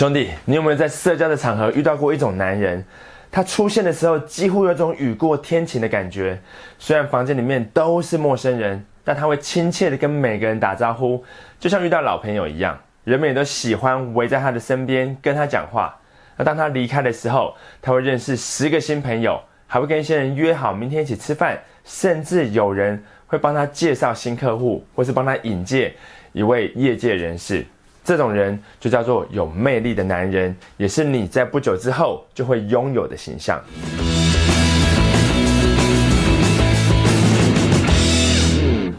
[0.00, 2.82] 兄弟，你有没有在社交的场合遇到过一种男人？
[3.30, 6.40] 他出现的时候，几乎有种雨过天晴的感觉。
[6.78, 11.22] 虽然房间里面都是陌生人，但他会亲切的跟每个人打招呼，
[11.58, 12.80] 就像遇到老朋友一样。
[13.04, 15.94] 人们也都喜欢围在他的身边跟他讲话。
[16.38, 25.92] 那当他离开的时候，他会认识十个新朋友，还会跟一些人约好明天一起吃饭，甚至有人会帮他介绍新客户，或是帮他引荐
[26.32, 27.66] 一位业界人士。
[28.10, 33.62] 这种人就叫做有魅力的男人，也是你在不久之后就会拥有的形象。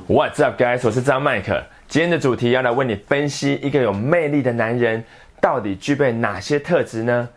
[0.07, 0.79] What's up, guys？
[0.85, 1.61] 我是张麦克。
[1.89, 5.03] 今天的主题要来为你分析一个有魅力的男人
[5.41, 7.27] 到底具备哪些特质呢？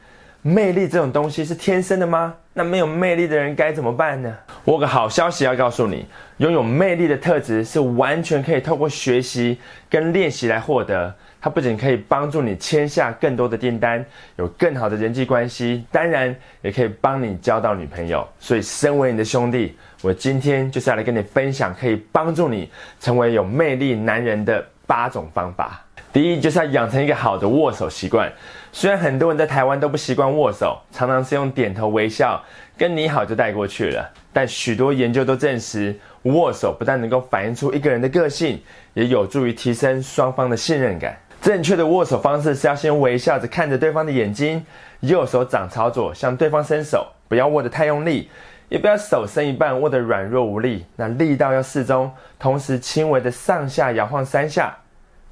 [0.47, 2.35] 魅力这种东西是天生的吗？
[2.53, 4.37] 那没有魅力的人该怎么办呢？
[4.67, 6.05] 我有个好消息要告诉你：
[6.37, 11.15] 拥有魅力的特质是完全可以透过学习跟练习来获得。
[11.41, 14.05] 它不仅可以帮助你签下更多的订单，
[14.37, 18.27] 有更好的人际关系，当然也可以帮你交到女朋友。
[18.39, 25.84] 所以，身为你的兄弟，我今天就是要来跟你分享可以帮助你成为有魅力男人的八种方法。
[26.15, 28.33] 第一，就是要养成一个好的握手习惯。
[28.71, 32.41] 虽然很多人在台湾都不习惯握手，常常是用点头微笑
[32.79, 38.63] 跟你好就带过去了，但许多研究都证实，握手不但能够反映出一个人的个性，
[38.93, 41.19] 也有助于提升双方的信任感。
[41.43, 44.65] 正确的握手方式是要先微笑着看着对方的眼睛，
[45.01, 48.31] 右手掌朝左向对方伸手，不要握得太用力，
[48.69, 50.87] 也不要手伸一半握得软弱无力。
[50.95, 54.77] 那力道要适中，同时轻微的上下摇晃三下，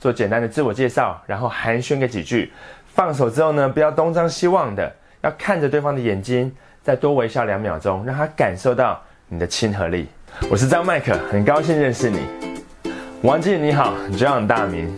[0.03, 2.53] 做简单的自我介绍，然后寒暄个几句。
[2.92, 10.08] 放手之后呢，不要东张西望的，要看着对方的眼睛，再多微笑两秒钟，让他感受到你的亲和力。
[10.50, 12.19] 我是张麦克，很高兴认识你。
[13.23, 14.92] 王静你好，John 大名。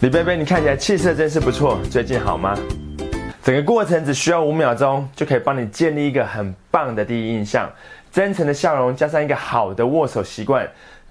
[0.00, 2.58] 李贝贝，你看起来气色真是不错，最近好吗？
[3.42, 7.70] 整个过程只需要五秒钟，就可以帮你建立一个很棒的第一印象。
[8.10, 10.66] 真诚的笑容加上一个好的握手习惯，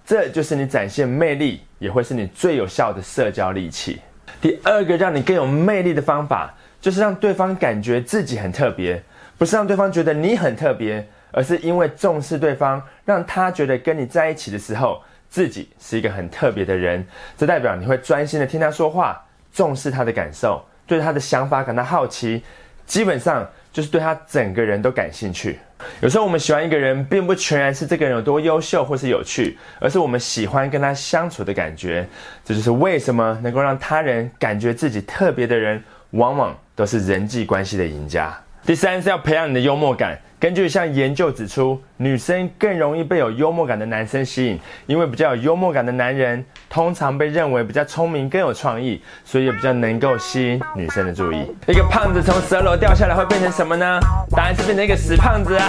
[0.06, 4.00] 这就是你展现魅力，也会是你最有效的社交利器。
[4.40, 9.02] 第二个让你更有魅力的方法，就是让对方感觉自己很特别，
[9.38, 15.02] 不是让对方觉得你很特别，而是因为重视对方，让他觉得跟你在一起的时候。
[15.28, 17.06] 自己是一个很特别的人，
[17.36, 22.42] 这代表你会专心的听他说话，重视他的感受，对他的想法感到好奇，
[22.86, 25.60] 基本上就是对他整个人都感兴趣。
[26.00, 32.08] 有时候我们喜欢一个人，并不全然是这个人有多优秀或是有趣，而是我们喜欢跟他相处的感觉。
[32.46, 38.34] 这就是为什么能够让他人感觉自己特别的人，往往都是人际关系的赢家。
[38.66, 40.18] 第三是要培养你的幽默感。
[40.40, 44.58] 根据一项研究指出，女生更容易被有幽默感的男生吸引，
[44.88, 51.50] 因为比较有幽默感的男人通常被认为比较聪明、更有创意，所以也比较能够吸引女生的注意。
[51.70, 53.98] 一个胖子从十二楼掉下来会变成什么呢？
[54.36, 55.66] 答案是变成一个死胖子啊！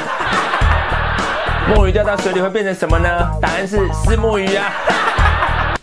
[1.69, 3.09] 墨鱼掉到水里会变成什么呢？
[3.41, 4.73] 答案是死墨鱼啊！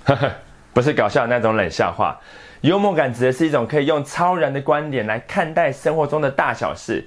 [0.04, 0.30] 呵呵，
[0.74, 2.20] 不是搞笑那种冷笑话。
[2.60, 7.02] 幽默感指的是一种可以用超然的观点来看待生活中的大小事。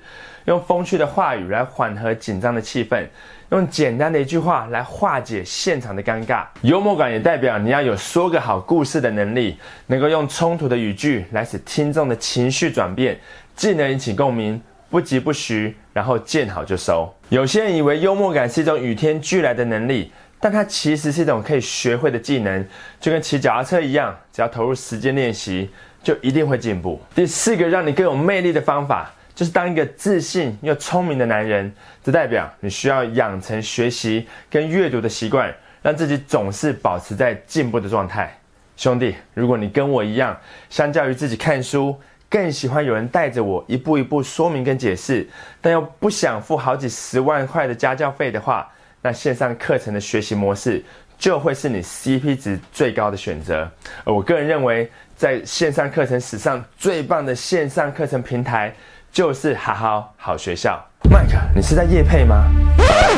[0.47, 3.05] 用风趣的话语来缓和紧张的气氛，
[3.51, 6.45] 用简单的一句话来化解现场的尴尬。
[6.63, 13.19] 幽默感也代表你要有说个好故事的能力，能够用冲突的语句来使听众的情绪转变，
[13.57, 17.13] 进而引起共鸣，不疾不徐，然后见好就收。
[17.29, 22.65] 有些人以为幽默感是一种与天俱来的能力，但它其实是一种可以学会的技能，
[23.01, 25.69] 就跟骑脚踏车一样，只要投入时间练习，
[26.05, 27.01] 就一定会进步。
[27.17, 29.11] 第四个让你更有魅力的方法。
[29.37, 31.71] 就是当一个自信又聪明的男人，
[32.03, 38.35] 这代表你需要养成学习跟阅读的习惯，让自己总是保持在进步的状态。
[38.79, 40.35] 兄弟，如果你跟我一样，
[40.71, 41.95] 相较于自己看书，
[42.31, 45.29] 更喜欢有人带着我一步一步说明跟解释，
[45.61, 48.67] 但又不想付好几十万块的家教费的话，
[49.03, 50.83] 那线上课程的学习模式
[51.19, 53.71] 就会是你 CP 值最高的选择。
[54.05, 58.75] 而我个人认为，在线上课程史上最棒的线上课程平台。
[59.17, 60.79] 就是好好好学校，
[61.11, 62.53] 麦克，你是在夜配吗？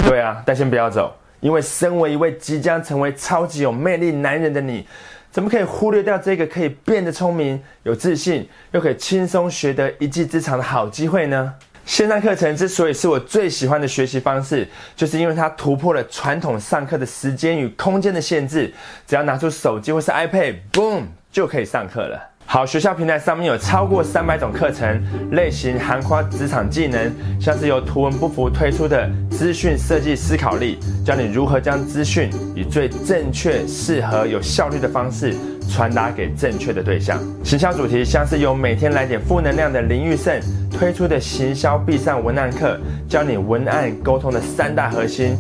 [0.07, 4.87] 对啊，但先不要走，因为身为一位即将成为超级有魅力男人的你，
[5.33, 11.53] 怎么可以忽略掉这个可以变得聪明、有自信，又可以轻松学得一技之长的好机会呢？
[11.85, 18.73] 线上课程之所以是我最喜欢的学习方式，就是因为它突破了传统上课的时间与空间的限制，
[19.05, 22.31] 只要拿出手机或是 iPad，boom 就可以上课了。
[22.51, 24.99] 好学校平台上面有超过三百种课程
[25.33, 35.37] 类型，涵括职场技能，像是由图文不符推出的资讯设计思考力，教你如何将资讯以最正确、适合、有效率的方式
[35.71, 37.21] 传达给正确的对象。
[37.45, 40.41] 行销主题像是由每天来点负能量的林玉胜
[40.71, 45.37] 推出的行销必上文案课，教你文案沟通的三大核心。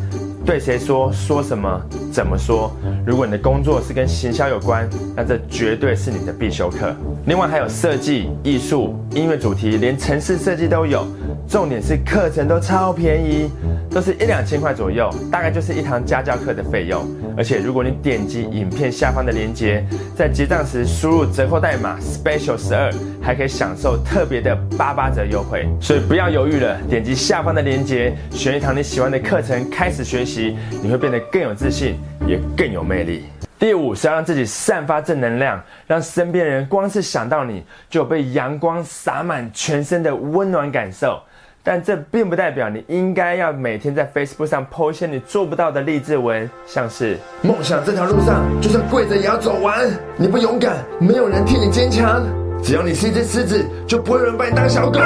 [0.48, 1.78] 对谁说，说什么，
[2.10, 2.72] 怎么说？
[3.04, 6.90] 如果你的工作是跟行销有关，那这绝对是你的必修课。
[7.26, 11.06] 另外还有设计、艺术、音乐主题，连城市设计都有。
[11.46, 13.50] 重点是课程都超便宜，
[13.90, 17.06] 都是一两千块左右，大概就是一堂家教课的费用。
[17.36, 19.84] 而且如果你点击影片下方的链接，
[20.16, 22.92] 在结账时输入折扣代码 special 十二，
[23.22, 25.68] 还可以享受特别的八八折优惠。
[25.80, 30.56] 所以不要犹豫了，点击下方的链接，选一堂你喜欢的课程，开始学习。
[30.82, 31.96] 你会变得更有自信，
[32.26, 33.24] 也更有魅力。
[33.58, 41.20] 第五是要让自己散发正能量，让身边人光是想到你就有被阳光洒满全身的温暖感受。
[41.62, 49.86] 但这并不代表你应该要每天在 Facebook 上 po 一些你做不到的励志文，像是梦想这条路上就算跪着也要走完。
[50.16, 52.24] 你不勇敢，没有人替你坚强。
[52.62, 55.00] 只要你是一只狮子，就不会有人把你当小狗。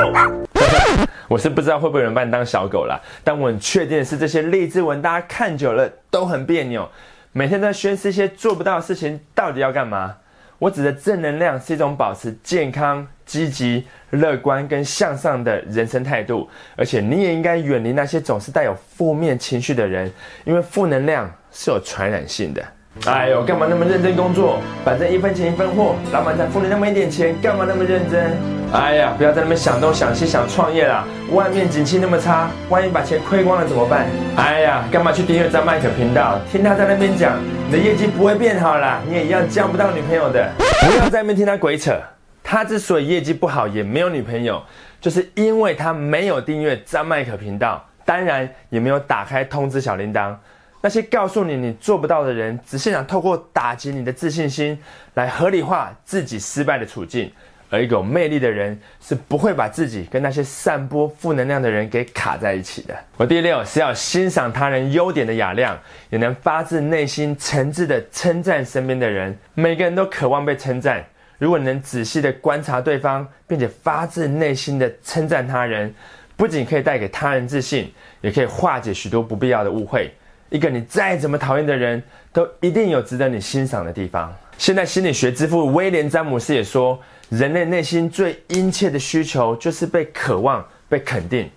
[1.29, 6.89] 我是不知道会不会有人把你当小狗啦，但我很确定的是，这些励志文大家看久了都很别扭，
[7.33, 10.15] 每天在宣示一些做不到的事情，到底要干嘛？
[10.63, 20.09] 我指的正能量是一种保持健康、积极、乐观跟向上的人生态度，而且你也应该远离那些总是带有负面情绪的人，
[20.45, 22.63] 因为负能量是有传染性的。
[23.07, 24.61] 哎呦，干嘛那么认真工作？
[24.85, 28.31] 反正一分钱一分货，老板才付你那么一点钱，干嘛那么认真？
[28.73, 31.05] 哎呀，不要在那边想东想西想创业啦！
[31.31, 34.07] 外面景气那么差，万一把钱亏光了怎么办？
[34.37, 36.41] 哎呀，干嘛去订阅张麦克频道？
[36.51, 40.51] 听他在那边讲，你的业绩不会变好啦，你也一样交不到女朋友的。
[40.87, 42.01] 不要在那边听他鬼扯，
[42.43, 44.63] 他之所以业绩不好，也没有女朋友，
[45.03, 50.35] 就是因为他没有订阅张麦克频道，当然也没有打开通知小铃铛。
[50.81, 54.79] 那些告诉你你做不到的人，只是想透过打击你的自信心，
[55.13, 57.31] 来合理化自己失败的处境。
[57.73, 62.95] 而一个有魅力的人，是不会把自己跟那些散播负能量的人给卡在一起的。
[63.17, 65.79] 我第六是要欣赏他人优点的雅量，
[66.11, 69.35] 也能发自内心诚挚的称赞身边的人。
[69.55, 71.03] 每个人都渴望被称赞，
[71.39, 75.95] 如果你能仔细的观察对方，并且发自内心的称赞他人，
[76.37, 77.91] 不仅可以带给他人自信，
[78.21, 80.13] 也可以化解许多不必要的误会。
[80.51, 82.03] 一个你再怎么讨厌的人，
[82.35, 84.31] 都一定有值得你欣赏的地方。
[84.59, 91.49] 现代心理学之父威廉詹姆斯也说，人类内心最殷切的需求就是被渴望、被肯定。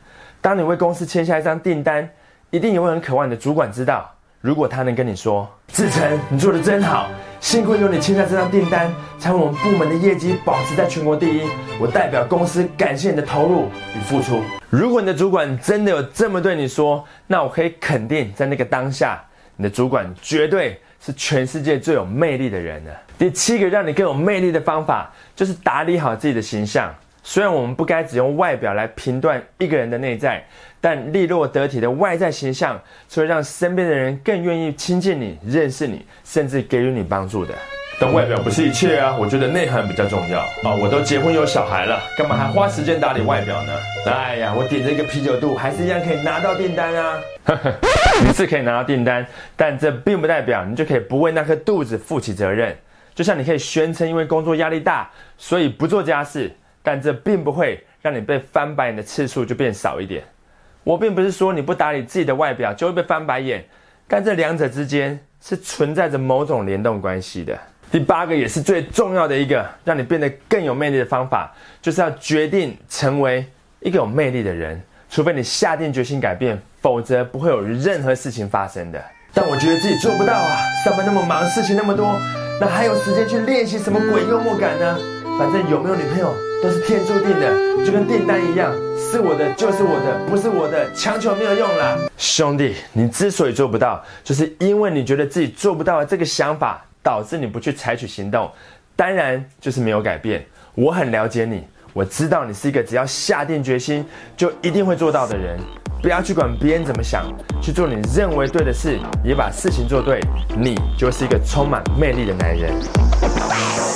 [0.41, 2.07] 当你为公司签下一张订单，
[2.49, 4.09] 一定也会很渴望你的主管知道。
[4.41, 7.09] 如果他能跟你说：“志成，你做的真好，
[7.39, 11.41] 幸亏有你签下这张订单，才我们部门的业绩保持在全国第一。
[11.79, 19.19] 我代表公司感谢你的投入与付出。”如果你的主管真的有这么对你说，那我可以肯定，在那个当下，
[19.55, 22.91] 你的主管绝对是全世界最有魅力的人了。
[23.17, 26.93] 第七个让你更有魅力的方法，就是打理好自己的形象。
[27.23, 30.43] 虽然我们不该只用外表来评断一个人的内在，
[30.79, 32.79] 但利落得体的外在形象，
[33.09, 37.53] 是会让身边的人更愿意亲近你、认识你，甚至给予你帮助的。
[37.97, 40.75] 但外表不是一切啊，我觉得内涵比较重要啊。
[40.79, 43.73] 我都结婚有小孩了，干嘛还花时间打理外表呢？
[44.05, 47.17] 哎呀，我点着一个啤酒肚，还是一样可以拿到订单啊。
[48.23, 49.25] 你是可以拿到订单，
[49.55, 52.75] 但这并不代表你就可以不为那颗肚子负起责任。
[53.15, 56.55] 就像你可以宣称因为工作压力大，所以不做家事。
[56.83, 60.23] 但这并不会让你被翻白眼的次数就变少一点。
[60.83, 63.65] 我并不是说你不打理自己的外表就会被翻白眼，
[64.07, 67.57] 但这两者之间是存在着某种联动关系的。
[67.91, 73.43] 第八个也是最重要的一个，让你变得更有魅力的方法，就是要决定成为
[73.79, 74.79] 一个有魅力的人。
[75.09, 79.03] 除非你下定决心改变，否则不会有任何事情发生的。
[79.33, 82.05] 但我觉得自己做不到啊，上班那么忙，事情那么多，
[82.59, 84.97] 那还有时间去练习什么鬼幽默感呢？
[85.37, 86.33] 反正有没有女朋友
[86.63, 91.97] 都是天注定的，就跟订单一样，是我的就是我的，不是我的强求没有用啦。
[92.17, 98.49] 兄弟，你之所以做不到，就是因为你觉得自己做不到这个想法，导致你不去采取行动，
[98.95, 100.45] 当然就是没有改变。
[100.75, 101.61] 我很了解你，
[101.95, 105.57] 我知道你是一个只要下定决心就一定会做到的人。
[106.01, 107.23] 不要去管别人怎么想，
[107.61, 110.19] 去做你认为对的事，也把事情做对，
[110.57, 113.94] 你就是一个充满魅力的男人。